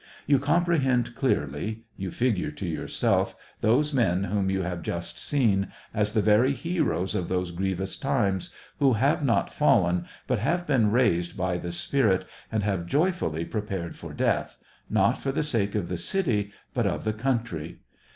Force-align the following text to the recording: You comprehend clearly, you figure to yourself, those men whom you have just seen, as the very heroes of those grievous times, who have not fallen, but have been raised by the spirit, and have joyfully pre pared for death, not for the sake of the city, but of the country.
You 0.25 0.39
comprehend 0.39 1.13
clearly, 1.13 1.83
you 1.95 2.09
figure 2.09 2.49
to 2.49 2.65
yourself, 2.67 3.35
those 3.59 3.93
men 3.93 4.23
whom 4.23 4.49
you 4.49 4.63
have 4.63 4.81
just 4.81 5.19
seen, 5.19 5.67
as 5.93 6.13
the 6.13 6.23
very 6.23 6.53
heroes 6.53 7.13
of 7.13 7.29
those 7.29 7.51
grievous 7.51 7.95
times, 7.95 8.51
who 8.79 8.93
have 8.93 9.23
not 9.23 9.53
fallen, 9.53 10.05
but 10.25 10.39
have 10.39 10.65
been 10.65 10.89
raised 10.89 11.37
by 11.37 11.59
the 11.59 11.71
spirit, 11.71 12.25
and 12.51 12.63
have 12.63 12.87
joyfully 12.87 13.45
pre 13.45 13.61
pared 13.61 13.95
for 13.95 14.11
death, 14.11 14.57
not 14.89 15.21
for 15.21 15.31
the 15.31 15.43
sake 15.43 15.75
of 15.75 15.87
the 15.87 15.97
city, 15.97 16.51
but 16.73 16.87
of 16.87 17.03
the 17.03 17.13
country. 17.13 17.77